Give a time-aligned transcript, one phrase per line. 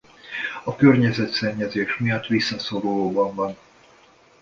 [0.63, 3.57] A környezetszennyezés miatt visszaszorulóban van.